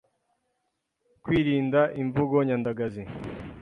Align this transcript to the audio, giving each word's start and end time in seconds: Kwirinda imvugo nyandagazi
Kwirinda 1.23 1.81
imvugo 2.01 2.35
nyandagazi 2.47 3.03